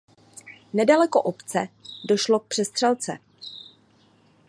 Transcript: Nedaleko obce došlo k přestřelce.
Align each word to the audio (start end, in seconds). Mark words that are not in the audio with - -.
Nedaleko 0.73 1.19
obce 1.21 1.67
došlo 2.07 2.39
k 2.39 2.47
přestřelce. 2.47 3.17